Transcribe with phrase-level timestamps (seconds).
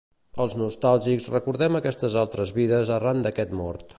[0.45, 3.89] Els nostàlgics recordem aquestes altres vides arran d'aquest mort.